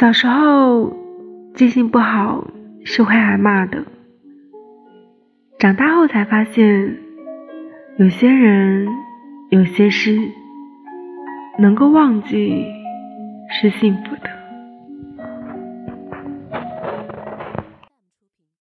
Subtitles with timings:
[0.00, 0.96] 小时候
[1.54, 2.46] 记性不好
[2.86, 3.84] 是会挨骂的。
[5.58, 6.96] 长大后才发现
[7.98, 8.88] 有些人
[9.50, 10.18] 有些事
[11.58, 12.64] 能够忘记
[13.50, 14.29] 是幸福的。